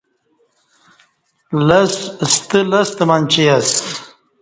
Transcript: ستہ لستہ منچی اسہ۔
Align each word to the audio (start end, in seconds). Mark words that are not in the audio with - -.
ستہ 2.33 2.59
لستہ 2.69 3.03
منچی 3.09 3.43
اسہ۔ 3.55 3.79